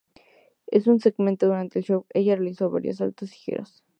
[0.71, 3.83] En un segmento durante el show, ella realizó varios saltos y giros.